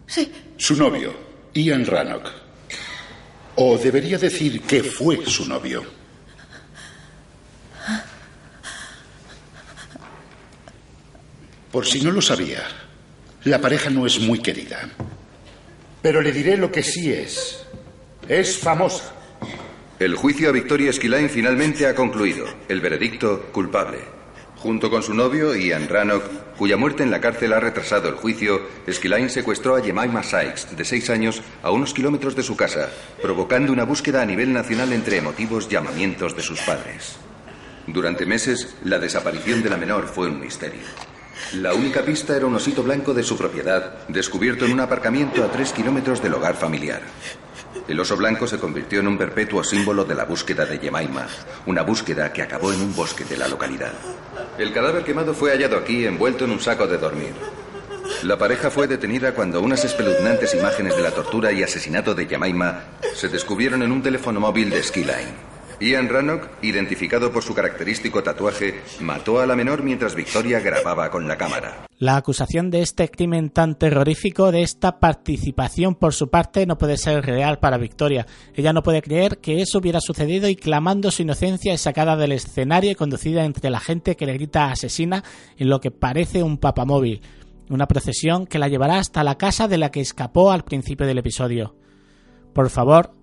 Sí, 0.05 0.31
Su 0.57 0.75
novio, 0.75 1.13
Ian 1.53 1.85
Rannock. 1.85 2.29
O 3.55 3.77
debería 3.77 4.17
decir 4.17 4.61
que 4.61 4.83
fue 4.83 5.25
su 5.25 5.47
novio. 5.47 5.83
Por 11.77 11.85
si 11.85 12.01
no 12.01 12.09
lo 12.09 12.23
sabía, 12.23 12.63
la 13.43 13.61
pareja 13.61 13.91
no 13.91 14.07
es 14.07 14.19
muy 14.19 14.39
querida. 14.39 14.89
Pero 16.01 16.23
le 16.23 16.31
diré 16.31 16.57
lo 16.57 16.71
que 16.71 16.81
sí 16.81 17.13
es. 17.13 17.67
Es 18.27 18.57
famosa. 18.57 19.13
El 19.99 20.15
juicio 20.15 20.49
a 20.49 20.51
Victoria 20.51 20.91
Skilline 20.91 21.29
finalmente 21.29 21.85
ha 21.85 21.93
concluido. 21.93 22.47
El 22.67 22.81
veredicto 22.81 23.51
culpable. 23.51 23.99
Junto 24.55 24.89
con 24.89 25.03
su 25.03 25.13
novio, 25.13 25.55
Ian 25.55 25.87
Rannock, 25.87 26.55
cuya 26.57 26.77
muerte 26.77 27.03
en 27.03 27.11
la 27.11 27.21
cárcel 27.21 27.53
ha 27.53 27.59
retrasado 27.59 28.09
el 28.09 28.15
juicio, 28.15 28.59
Skilline 28.91 29.29
secuestró 29.29 29.75
a 29.75 29.83
Jemima 29.83 30.23
Sykes, 30.23 30.75
de 30.75 30.83
seis 30.83 31.11
años, 31.11 31.43
a 31.61 31.69
unos 31.69 31.93
kilómetros 31.93 32.35
de 32.35 32.41
su 32.41 32.55
casa, 32.57 32.89
provocando 33.21 33.71
una 33.71 33.83
búsqueda 33.83 34.23
a 34.23 34.25
nivel 34.25 34.51
nacional 34.51 34.93
entre 34.93 35.17
emotivos 35.17 35.69
llamamientos 35.69 36.35
de 36.35 36.41
sus 36.41 36.59
padres. 36.61 37.17
Durante 37.85 38.25
meses, 38.25 38.75
la 38.83 38.97
desaparición 38.97 39.61
de 39.61 39.69
la 39.69 39.77
menor 39.77 40.07
fue 40.07 40.27
un 40.27 40.39
misterio. 40.39 40.81
La 41.53 41.73
única 41.73 42.03
pista 42.03 42.35
era 42.35 42.45
un 42.45 42.55
osito 42.55 42.83
blanco 42.83 43.13
de 43.13 43.23
su 43.23 43.37
propiedad, 43.37 44.07
descubierto 44.07 44.65
en 44.65 44.73
un 44.73 44.79
aparcamiento 44.79 45.43
a 45.43 45.51
tres 45.51 45.71
kilómetros 45.71 46.21
del 46.21 46.33
hogar 46.33 46.55
familiar. 46.55 47.01
El 47.87 47.99
oso 47.99 48.17
blanco 48.17 48.47
se 48.47 48.59
convirtió 48.59 48.99
en 48.99 49.07
un 49.07 49.17
perpetuo 49.17 49.63
símbolo 49.63 50.03
de 50.03 50.15
la 50.15 50.25
búsqueda 50.25 50.65
de 50.65 50.77
Jemima, 50.77 51.25
una 51.65 51.83
búsqueda 51.83 52.33
que 52.33 52.41
acabó 52.41 52.73
en 52.73 52.81
un 52.81 52.95
bosque 52.95 53.23
de 53.23 53.37
la 53.37 53.47
localidad. 53.47 53.93
El 54.57 54.73
cadáver 54.73 55.03
quemado 55.03 55.33
fue 55.33 55.51
hallado 55.51 55.77
aquí 55.77 56.05
envuelto 56.05 56.45
en 56.45 56.51
un 56.51 56.59
saco 56.59 56.85
de 56.85 56.97
dormir. 56.97 57.33
La 58.23 58.37
pareja 58.37 58.69
fue 58.69 58.87
detenida 58.87 59.33
cuando 59.33 59.61
unas 59.61 59.85
espeluznantes 59.85 60.53
imágenes 60.53 60.97
de 60.97 61.03
la 61.03 61.11
tortura 61.11 61.51
y 61.51 61.63
asesinato 61.63 62.13
de 62.13 62.25
Jemima 62.25 62.83
se 63.15 63.29
descubrieron 63.29 63.83
en 63.83 63.91
un 63.91 64.01
teléfono 64.01 64.39
móvil 64.39 64.69
de 64.69 64.83
Skiline. 64.83 65.46
Ian 65.79 66.09
Rannock, 66.09 66.49
identificado 66.63 67.31
por 67.31 67.43
su 67.43 67.53
característico 67.53 68.23
tatuaje, 68.23 68.81
mató 68.99 69.39
a 69.39 69.45
la 69.45 69.55
menor 69.55 69.83
mientras 69.83 70.15
Victoria 70.15 70.59
grababa 70.59 71.11
con 71.11 71.27
la 71.27 71.37
cámara. 71.37 71.85
La 71.99 72.15
acusación 72.15 72.71
de 72.71 72.81
este 72.81 73.09
crimen 73.09 73.51
tan 73.51 73.77
terrorífico, 73.77 74.51
de 74.51 74.63
esta 74.63 74.99
participación 74.99 75.95
por 75.95 76.13
su 76.13 76.29
parte, 76.29 76.65
no 76.65 76.77
puede 76.77 76.97
ser 76.97 77.23
real 77.23 77.59
para 77.59 77.77
Victoria. 77.77 78.25
Ella 78.55 78.73
no 78.73 78.81
puede 78.81 79.03
creer 79.03 79.37
que 79.37 79.61
eso 79.61 79.77
hubiera 79.77 79.99
sucedido 80.01 80.49
y 80.49 80.55
clamando 80.55 81.11
su 81.11 81.21
inocencia 81.21 81.73
es 81.73 81.81
sacada 81.81 82.15
del 82.15 82.31
escenario 82.31 82.91
y 82.91 82.95
conducida 82.95 83.45
entre 83.45 83.69
la 83.69 83.79
gente 83.79 84.15
que 84.15 84.25
le 84.25 84.33
grita 84.33 84.71
asesina 84.71 85.23
en 85.57 85.69
lo 85.69 85.79
que 85.79 85.91
parece 85.91 86.41
un 86.41 86.57
papamóvil. 86.57 87.21
Una 87.69 87.87
procesión 87.87 88.47
que 88.47 88.59
la 88.59 88.67
llevará 88.67 88.97
hasta 88.97 89.23
la 89.23 89.37
casa 89.37 89.67
de 89.67 89.77
la 89.77 89.91
que 89.91 90.01
escapó 90.01 90.51
al 90.51 90.63
principio 90.63 91.05
del 91.05 91.17
episodio. 91.19 91.75
Por 92.53 92.69
favor, 92.69 93.13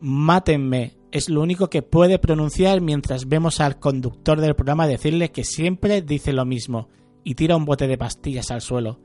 mátenme, 0.00 0.97
es 1.10 1.28
lo 1.28 1.40
único 1.40 1.70
que 1.70 1.82
puede 1.82 2.18
pronunciar 2.18 2.80
mientras 2.80 3.28
vemos 3.28 3.60
al 3.60 3.78
conductor 3.78 4.40
del 4.40 4.54
programa 4.54 4.86
decirle 4.86 5.30
que 5.30 5.44
siempre 5.44 6.02
dice 6.02 6.32
lo 6.32 6.44
mismo 6.44 6.88
y 7.24 7.34
tira 7.34 7.56
un 7.56 7.64
bote 7.64 7.86
de 7.86 7.98
pastillas 7.98 8.50
al 8.50 8.60
suelo. 8.60 9.00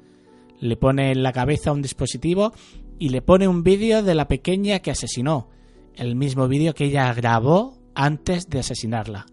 Le 0.59 0.75
pone 0.75 1.11
en 1.11 1.23
la 1.23 1.31
cabeza 1.31 1.71
un 1.71 1.81
dispositivo 1.81 2.53
y 2.99 3.09
le 3.09 3.21
pone 3.21 3.47
un 3.47 3.63
vídeo 3.63 4.03
de 4.03 4.15
la 4.15 4.27
pequeña 4.27 4.79
que 4.79 4.91
asesinó, 4.91 5.49
el 5.95 6.15
mismo 6.15 6.47
vídeo 6.47 6.73
que 6.73 6.85
ella 6.85 7.13
grabó 7.13 7.77
antes 7.95 8.49
de 8.49 8.59
asesinarla. 8.59 9.25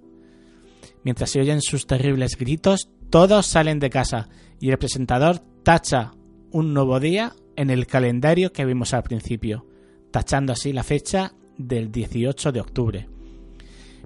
Mientras 1.03 1.31
se 1.31 1.41
oyen 1.41 1.63
sus 1.63 1.87
terribles 1.87 2.37
gritos, 2.37 2.91
todos 3.11 3.47
salen 3.47 3.79
de 3.79 3.91
casa 3.91 4.29
y 4.61 4.71
el 4.71 4.79
presentador 4.79 5.41
tacha 5.63 6.13
un 6.53 6.75
nuevo 6.75 7.01
día 7.01 7.35
en 7.57 7.71
el 7.71 7.87
calendario 7.87 8.53
que 8.53 8.65
vimos 8.65 8.95
al 8.95 9.03
principio, 9.03 9.67
tachando 10.11 10.53
así 10.53 10.73
la 10.73 10.83
fecha 10.83 11.35
del 11.69 11.93
18 11.93 12.53
de 12.53 12.61
octubre. 12.61 13.09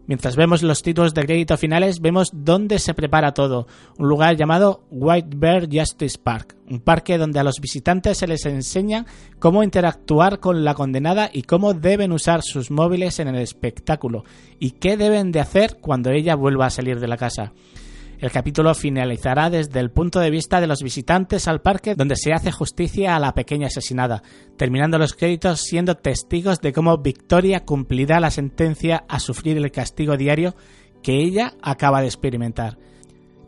Mientras 0.07 0.37
vemos 0.37 0.63
los 0.63 0.83
títulos 0.83 1.15
de 1.15 1.25
crédito 1.25 1.57
finales, 1.57 2.01
vemos 2.01 2.29
dónde 2.35 2.79
se 2.79 2.93
prepara 2.93 3.33
todo, 3.33 3.67
un 3.97 4.09
lugar 4.09 4.37
llamado 4.37 4.85
White 4.91 5.35
Bear 5.35 5.67
Justice 5.73 6.19
Park, 6.23 6.57
un 6.69 6.81
parque 6.81 7.17
donde 7.17 7.41
a 7.41 7.45
los 7.45 7.59
visitantes 7.59 8.19
se 8.19 8.27
les 8.27 8.45
enseña 8.45 9.07
cómo 9.39 9.63
interactuar 9.63 10.41
con 10.41 10.63
la 10.63 10.75
condenada 10.75 11.31
y 11.33 11.43
cómo 11.43 11.73
deben 11.73 12.13
usar 12.13 12.43
sus 12.43 12.71
móviles 12.71 13.19
en 13.19 13.29
el 13.29 13.37
espectáculo, 13.37 14.25
y 14.59 14.73
qué 14.73 14.99
deben 14.99 15.33
de 15.33 15.41
hacer 15.41 15.79
cuando 15.81 16.11
ella 16.11 16.35
vuelva 16.35 16.67
a 16.67 16.71
salir 16.71 17.01
de 17.01 17.09
la 17.09 17.17
casa. 17.17 17.55
El 18.19 18.31
capítulo 18.31 18.75
finalizará 18.75 19.51
desde 19.51 19.81
el 19.81 19.91
punto 19.91 20.21
de 20.21 20.31
vista 20.31 20.61
de 20.61 20.67
los 20.67 20.83
visitantes 20.83 21.49
al 21.49 21.61
parque 21.61 21.95
donde 21.95 22.17
se 22.17 22.33
hace 22.33 22.53
justicia 22.53 23.17
a 23.17 23.19
la 23.19 23.35
pequeña 23.35 23.67
asesinada, 23.67 24.23
terminando 24.57 24.99
los 24.99 25.15
créditos 25.15 25.61
siendo 25.61 25.97
testigos 25.97 26.61
de 26.61 26.73
cómo 26.73 26.99
Victoria 26.99 27.65
cumplirá 27.65 28.21
la 28.21 28.31
sentencia 28.31 29.05
a 29.09 29.21
sufrir 29.21 29.57
el 29.57 29.71
castigo 29.71 30.17
diario 30.17 30.55
que 31.03 31.23
ella 31.23 31.55
acaba 31.61 32.01
de 32.01 32.07
experimentar. 32.07 32.79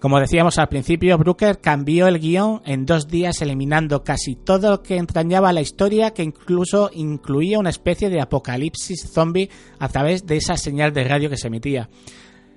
Como 0.00 0.20
decíamos 0.20 0.58
al 0.58 0.68
principio, 0.68 1.16
Brooker 1.16 1.58
cambió 1.58 2.06
el 2.06 2.18
guion 2.18 2.60
en 2.66 2.84
dos 2.84 3.08
días 3.08 3.40
eliminando 3.40 4.04
casi 4.04 4.36
todo 4.36 4.70
lo 4.70 4.82
que 4.82 4.98
entrañaba 4.98 5.54
la 5.54 5.62
historia 5.62 6.12
que 6.12 6.22
incluso 6.22 6.90
incluía 6.92 7.58
una 7.58 7.70
especie 7.70 8.10
de 8.10 8.20
apocalipsis 8.20 9.10
zombie 9.10 9.48
a 9.78 9.88
través 9.88 10.26
de 10.26 10.36
esa 10.36 10.58
señal 10.58 10.92
de 10.92 11.04
radio 11.04 11.30
que 11.30 11.38
se 11.38 11.46
emitía 11.46 11.88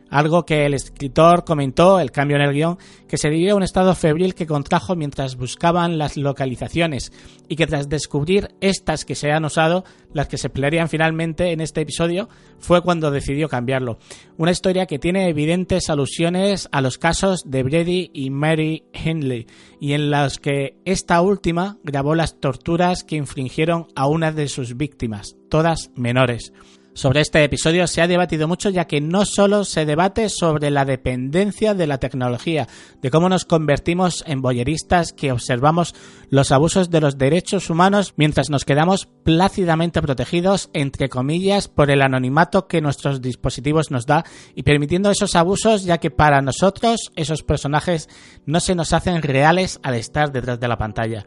algo 0.10 0.46
que 0.46 0.66
el 0.66 0.74
escritor 0.74 1.44
comentó, 1.46 2.00
el 2.00 2.12
cambio 2.12 2.38
en 2.38 2.44
el 2.44 2.54
guion, 2.54 2.78
que 3.08 3.18
se 3.18 3.30
debió 3.30 3.54
a 3.54 3.56
un 3.58 3.64
estado 3.64 3.96
febril 3.96 4.36
que 4.36 4.48
contrajo 4.48 4.96
mientras 4.96 5.36
buscaban 5.36 5.98
las 5.98 6.18
localizaciones 6.18 7.12
y 7.48 7.56
que 7.56 7.68
tras 7.68 7.90
descubrir 7.90 8.50
estas 8.62 9.06
que 9.06 9.16
se 9.16 9.32
han 9.32 9.46
usado, 9.46 9.84
las 10.14 10.28
que 10.28 10.38
se 10.38 10.48
emplearían 10.48 10.90
finalmente 10.90 11.52
en 11.52 11.62
este 11.62 11.82
episodio, 11.82 12.30
fue 12.60 12.82
cuando 12.82 13.12
decidió 13.12 13.50
cambiarlo. 13.50 14.00
Una 14.38 14.52
historia 14.52 14.86
que 14.86 15.00
tiene 15.00 15.30
evidentes 15.30 15.90
alusiones 15.90 16.70
a 16.72 16.82
los 16.82 16.98
casos 16.98 17.44
de 17.46 17.64
Brady 17.64 18.12
y 18.14 18.30
Mary 18.30 18.84
Henley 18.94 19.48
y 19.80 19.94
en 19.94 20.10
los 20.10 20.40
que 20.40 20.78
esta 20.86 21.22
última 21.22 21.78
grabó 21.84 22.16
las 22.16 22.40
torturas 22.40 23.04
que 23.04 23.16
infringieron 23.16 23.88
a 23.96 24.08
una 24.08 24.32
de 24.32 24.48
sus 24.48 24.78
víctimas, 24.78 25.36
todas 25.50 25.92
menores. 25.96 26.54
Sobre 26.94 27.22
este 27.22 27.44
episodio 27.44 27.88
se 27.88 28.02
ha 28.02 28.08
debatido 28.08 28.48
mucho 28.48 28.70
ya 28.70 28.86
que 28.86 29.00
no 29.00 29.24
solo 29.24 29.64
se 29.64 29.86
debate 29.86 30.28
sobre 30.28 30.70
la 30.70 30.86
dependencia 30.86 31.74
de 31.74 31.88
la 31.88 31.98
tecnología, 31.98 32.68
de 33.02 33.10
cómo 33.12 33.30
nos 33.30 33.46
convertimos 33.46 34.24
en 34.28 34.42
boyeristas 34.42 35.14
que 35.14 35.32
observamos 35.32 35.96
los 36.30 36.52
abusos 36.52 36.90
de 36.90 37.00
los 37.00 37.18
derechos 37.18 37.70
humanos 37.70 38.14
mientras 38.18 38.50
nos 38.50 38.66
quedamos 38.66 39.08
plácidamente 39.24 40.02
protegidos, 40.02 40.70
entre 40.74 41.10
comillas, 41.10 41.68
por 41.68 41.92
el 41.92 42.02
anonimato 42.02 42.68
que 42.68 42.82
nuestros 42.82 43.22
dispositivos 43.22 43.92
nos 43.92 44.06
da 44.06 44.26
y 44.56 44.64
permitiendo 44.64 45.12
esos 45.12 45.36
abusos 45.36 45.84
ya 45.84 46.00
que 46.00 46.12
para 46.12 46.42
nosotros 46.42 47.12
esos 47.16 47.44
personajes 47.44 48.10
no 48.46 48.60
se 48.60 48.76
nos 48.76 48.94
hacen 48.94 49.22
reales 49.22 49.80
al 49.84 49.94
estar 49.94 50.32
detrás 50.32 50.60
de 50.60 50.68
la 50.68 50.78
pantalla. 50.78 51.26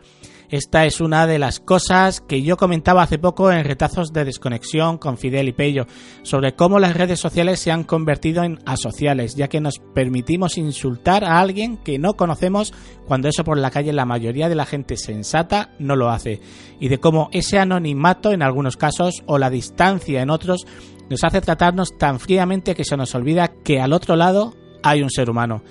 Esta 0.52 0.84
es 0.84 1.00
una 1.00 1.26
de 1.26 1.38
las 1.38 1.60
cosas 1.60 2.20
que 2.20 2.42
yo 2.42 2.58
comentaba 2.58 3.02
hace 3.02 3.18
poco 3.18 3.50
en 3.50 3.64
retazos 3.64 4.12
de 4.12 4.26
desconexión 4.26 4.98
con 4.98 5.16
Fidel 5.16 5.48
y 5.48 5.54
Pello, 5.54 5.86
sobre 6.24 6.54
cómo 6.54 6.78
las 6.78 6.94
redes 6.94 7.20
sociales 7.20 7.58
se 7.58 7.72
han 7.72 7.84
convertido 7.84 8.44
en 8.44 8.58
asociales, 8.66 9.34
ya 9.34 9.48
que 9.48 9.62
nos 9.62 9.78
permitimos 9.78 10.58
insultar 10.58 11.24
a 11.24 11.40
alguien 11.40 11.78
que 11.78 11.98
no 11.98 12.12
conocemos 12.18 12.74
cuando 13.06 13.28
eso 13.28 13.44
por 13.44 13.56
la 13.56 13.70
calle 13.70 13.94
la 13.94 14.04
mayoría 14.04 14.50
de 14.50 14.54
la 14.54 14.66
gente 14.66 14.98
sensata 14.98 15.70
no 15.78 15.96
lo 15.96 16.10
hace, 16.10 16.42
y 16.78 16.88
de 16.88 17.00
cómo 17.00 17.30
ese 17.32 17.58
anonimato 17.58 18.30
en 18.30 18.42
algunos 18.42 18.76
casos 18.76 19.22
o 19.24 19.38
la 19.38 19.48
distancia 19.48 20.20
en 20.20 20.28
otros 20.28 20.66
nos 21.08 21.24
hace 21.24 21.40
tratarnos 21.40 21.96
tan 21.96 22.20
fríamente 22.20 22.74
que 22.74 22.84
se 22.84 22.98
nos 22.98 23.14
olvida 23.14 23.54
que 23.64 23.80
al 23.80 23.94
otro 23.94 24.16
lado 24.16 24.52
hay 24.82 25.00
un 25.00 25.08
ser 25.08 25.30
humano. 25.30 25.62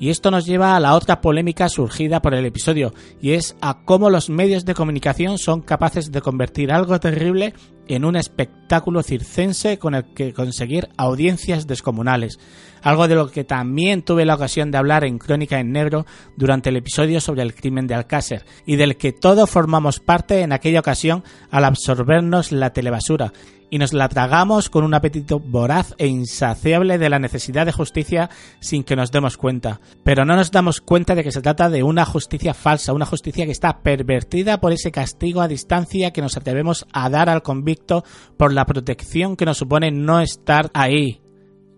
Y 0.00 0.10
esto 0.10 0.30
nos 0.30 0.46
lleva 0.46 0.76
a 0.76 0.80
la 0.80 0.94
otra 0.94 1.20
polémica 1.20 1.68
surgida 1.68 2.22
por 2.22 2.34
el 2.34 2.46
episodio, 2.46 2.94
y 3.20 3.32
es 3.32 3.56
a 3.60 3.84
cómo 3.84 4.10
los 4.10 4.30
medios 4.30 4.64
de 4.64 4.74
comunicación 4.74 5.38
son 5.38 5.60
capaces 5.60 6.12
de 6.12 6.20
convertir 6.20 6.70
algo 6.70 7.00
terrible 7.00 7.54
en 7.88 8.04
un 8.04 8.16
espectáculo 8.16 9.02
circense 9.02 9.78
con 9.78 9.94
el 9.94 10.12
que 10.14 10.32
conseguir 10.32 10.88
audiencias 10.96 11.66
descomunales. 11.66 12.38
Algo 12.82 13.08
de 13.08 13.16
lo 13.16 13.30
que 13.30 13.44
también 13.44 14.02
tuve 14.02 14.24
la 14.24 14.34
ocasión 14.34 14.70
de 14.70 14.78
hablar 14.78 15.04
en 15.04 15.18
Crónica 15.18 15.58
en 15.58 15.72
Negro 15.72 16.06
durante 16.36 16.68
el 16.68 16.76
episodio 16.76 17.20
sobre 17.20 17.42
el 17.42 17.54
crimen 17.54 17.86
de 17.86 17.94
Alcácer, 17.94 18.44
y 18.66 18.76
del 18.76 18.96
que 18.96 19.12
todos 19.12 19.50
formamos 19.50 19.98
parte 19.98 20.42
en 20.42 20.52
aquella 20.52 20.80
ocasión 20.80 21.24
al 21.50 21.64
absorbernos 21.64 22.52
la 22.52 22.72
telebasura, 22.72 23.32
y 23.70 23.78
nos 23.78 23.92
la 23.92 24.08
tragamos 24.08 24.70
con 24.70 24.84
un 24.84 24.94
apetito 24.94 25.38
voraz 25.40 25.94
e 25.98 26.06
insaciable 26.06 26.98
de 26.98 27.10
la 27.10 27.18
necesidad 27.18 27.66
de 27.66 27.72
justicia 27.72 28.30
sin 28.60 28.84
que 28.84 28.96
nos 28.96 29.10
demos 29.10 29.36
cuenta. 29.36 29.80
Pero 30.04 30.24
no 30.24 30.36
nos 30.36 30.50
damos 30.50 30.80
cuenta 30.80 31.14
de 31.14 31.24
que 31.24 31.32
se 31.32 31.42
trata 31.42 31.68
de 31.68 31.82
una 31.82 32.04
justicia 32.04 32.54
falsa, 32.54 32.92
una 32.92 33.06
justicia 33.06 33.44
que 33.44 33.52
está 33.52 33.80
pervertida 33.80 34.60
por 34.60 34.72
ese 34.72 34.90
castigo 34.90 35.40
a 35.40 35.48
distancia 35.48 36.12
que 36.12 36.22
nos 36.22 36.36
atrevemos 36.36 36.86
a 36.92 37.10
dar 37.10 37.28
al 37.28 37.42
convicto 37.42 38.04
por 38.36 38.52
la 38.52 38.64
protección 38.64 39.36
que 39.36 39.44
nos 39.44 39.58
supone 39.58 39.90
no 39.90 40.20
estar 40.20 40.70
ahí, 40.74 41.20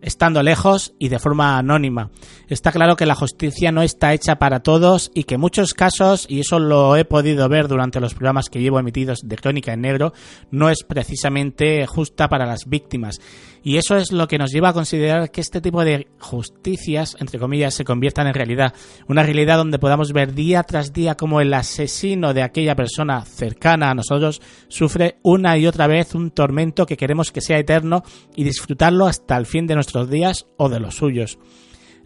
estando 0.03 0.43
lejos 0.43 0.95
y 0.99 1.09
de 1.09 1.19
forma 1.19 1.59
anónima. 1.59 2.11
Está 2.49 2.73
claro 2.73 2.97
que 2.97 3.07
la 3.07 3.15
justicia 3.15 3.73
no 3.73 3.83
está 3.83 4.13
hecha 4.13 4.37
para 4.37 4.61
todos 4.61 5.11
y 5.15 5.25
que 5.25 5.39
muchos 5.39 5.75
casos, 5.75 6.27
y 6.29 6.41
eso 6.41 6.59
lo 6.59 6.97
he 6.97 7.05
podido 7.05 7.49
ver 7.49 7.69
durante 7.69 8.01
los 8.01 8.15
programas 8.15 8.49
que 8.49 8.61
llevo 8.61 8.79
emitidos 8.79 9.21
de 9.23 9.37
Crónica 9.37 9.73
en 9.73 9.83
Negro, 9.83 10.13
no 10.51 10.71
es 10.71 10.85
precisamente 10.85 11.87
justa 11.87 12.29
para 12.29 12.47
las 12.47 12.67
víctimas. 12.67 13.21
Y 13.63 13.77
eso 13.77 13.97
es 13.97 14.13
lo 14.13 14.27
que 14.27 14.39
nos 14.39 14.53
lleva 14.53 14.71
a 14.71 14.73
considerar 14.73 15.31
que 15.31 15.41
este 15.41 15.61
tipo 15.61 15.85
de 15.85 16.09
justicias, 16.19 17.17
entre 17.21 17.39
comillas, 17.39 17.75
se 17.75 17.85
conviertan 17.85 18.27
en 18.27 18.35
realidad. 18.35 18.75
Una 19.09 19.23
realidad 19.23 19.59
donde 19.59 19.79
podamos 19.79 20.13
ver 20.13 20.35
día 20.35 20.63
tras 20.63 20.93
día 20.93 21.17
cómo 21.17 21.41
el 21.41 21.53
asesino 21.53 22.33
de 22.33 22.43
aquella 22.43 22.75
persona 22.75 23.25
cercana 23.25 23.91
a 23.91 23.95
nosotros 23.95 24.41
sufre 24.69 25.19
una 25.23 25.59
y 25.59 25.67
otra 25.67 25.87
vez 25.87 26.15
un 26.15 26.31
tormento 26.31 26.87
que 26.87 26.97
queremos 26.97 27.33
que 27.33 27.41
sea 27.41 27.59
eterno 27.59 28.03
y 28.35 28.45
disfrutarlo 28.45 29.07
hasta 29.07 29.37
el 29.37 29.47
fin 29.47 29.67
de 29.67 29.75
nuestros 29.75 30.09
días 30.09 30.47
o 30.57 30.69
de 30.69 30.81
los 30.81 30.95
suyos. 30.95 31.39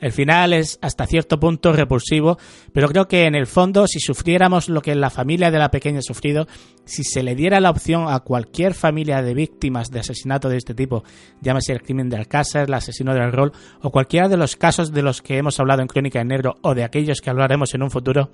El 0.01 0.13
final 0.13 0.53
es 0.53 0.79
hasta 0.83 1.07
cierto 1.07 1.41
punto 1.41 1.73
repulsivo, 1.73 2.39
pero 2.73 2.89
creo 2.89 3.09
que 3.09 3.27
en 3.27 3.35
el 3.35 3.47
fondo, 3.47 3.87
si 3.87 4.01
sufriéramos 4.01 4.69
lo 4.69 4.83
que 4.83 4.95
la 4.95 5.11
familia 5.11 5.51
de 5.51 5.59
la 5.59 5.71
pequeña 5.71 6.01
ha 6.01 6.03
sufrido, 6.03 6.47
si 6.85 7.05
se 7.05 7.23
le 7.23 7.35
diera 7.35 7.61
la 7.61 7.71
opción 7.71 8.07
a 8.09 8.21
cualquier 8.21 8.75
familia 8.75 9.23
de 9.23 9.35
víctimas 9.35 9.91
de 9.91 10.01
asesinato 10.01 10.49
de 10.49 10.57
este 10.57 10.75
tipo, 10.75 11.05
llámese 11.41 11.73
el 11.73 11.83
crimen 11.83 12.09
de 12.09 12.17
Alcázar, 12.17 12.69
el 12.69 12.75
asesino 12.75 13.15
del 13.15 13.33
rol, 13.33 13.53
o 13.83 13.91
cualquiera 13.91 14.29
de 14.29 14.37
los 14.37 14.57
casos 14.57 14.93
de 14.93 15.03
los 15.03 15.23
que 15.23 15.39
hemos 15.39 15.59
hablado 15.61 15.83
en 15.83 15.89
Crónica 15.89 16.21
en 16.21 16.29
Negro 16.29 16.57
o 16.63 16.75
de 16.75 16.85
aquellos 16.85 17.21
que 17.21 17.31
hablaremos 17.31 17.75
en 17.75 17.83
un 17.83 17.91
futuro, 17.91 18.31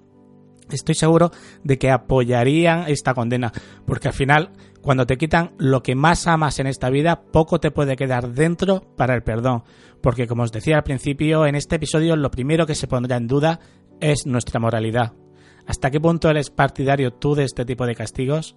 estoy 0.71 0.95
seguro 0.95 1.31
de 1.65 1.79
que 1.79 1.91
apoyarían 1.91 2.85
esta 2.89 3.15
condena, 3.15 3.53
porque 3.87 4.09
al 4.09 4.15
final, 4.15 4.51
cuando 4.81 5.07
te 5.07 5.17
quitan 5.17 5.53
lo 5.59 5.83
que 5.83 5.95
más 5.95 6.27
amas 6.27 6.59
en 6.59 6.67
esta 6.67 6.91
vida, 6.91 7.23
poco 7.23 7.61
te 7.61 7.71
puede 7.71 7.97
quedar 7.97 8.33
dentro 8.33 8.83
para 8.97 9.15
el 9.15 9.23
perdón, 9.23 9.65
porque 10.01 10.27
como 10.27 10.43
os 10.43 10.53
decía 10.53 10.77
al 10.77 10.85
principio, 10.85 11.47
en 11.47 11.55
este 11.55 11.77
episodio 11.77 12.17
lo 12.17 12.31
primero 12.31 12.67
que 12.67 12.75
se 12.75 12.87
pondrá 12.87 13.17
en 13.17 13.27
duda 13.27 13.61
es 14.01 14.27
nuestra 14.27 14.61
moralidad. 14.61 15.13
¿Hasta 15.67 15.91
qué 15.91 16.01
punto 16.01 16.29
eres 16.31 16.51
partidario 16.51 17.13
tú 17.13 17.35
de 17.35 17.45
este 17.45 17.65
tipo 17.65 17.87
de 17.87 17.95
castigos? 17.95 18.57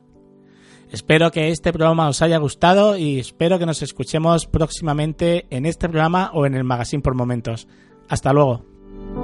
Espero 0.91 1.31
que 1.31 1.49
este 1.49 1.73
programa 1.73 2.07
os 2.07 2.21
haya 2.21 2.37
gustado 2.37 2.97
y 2.97 3.19
espero 3.19 3.57
que 3.57 3.65
nos 3.65 3.81
escuchemos 3.81 4.45
próximamente 4.45 5.47
en 5.49 5.65
este 5.65 5.89
programa 5.89 6.31
o 6.33 6.45
en 6.45 6.55
el 6.55 6.63
magazine 6.63 7.01
por 7.01 7.15
momentos. 7.15 7.67
Hasta 8.09 8.31
luego. 8.31 9.22